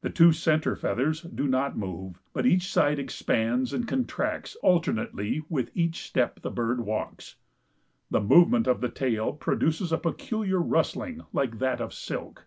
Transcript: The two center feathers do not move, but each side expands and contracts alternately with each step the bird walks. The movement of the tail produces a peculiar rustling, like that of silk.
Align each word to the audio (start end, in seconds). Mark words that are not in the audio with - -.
The 0.00 0.08
two 0.08 0.32
center 0.32 0.74
feathers 0.74 1.20
do 1.20 1.46
not 1.46 1.76
move, 1.76 2.18
but 2.32 2.46
each 2.46 2.72
side 2.72 2.98
expands 2.98 3.74
and 3.74 3.86
contracts 3.86 4.56
alternately 4.62 5.42
with 5.50 5.70
each 5.74 6.04
step 6.06 6.40
the 6.40 6.50
bird 6.50 6.86
walks. 6.86 7.36
The 8.10 8.22
movement 8.22 8.66
of 8.66 8.80
the 8.80 8.88
tail 8.88 9.34
produces 9.34 9.92
a 9.92 9.98
peculiar 9.98 10.58
rustling, 10.58 11.20
like 11.34 11.58
that 11.58 11.82
of 11.82 11.92
silk. 11.92 12.46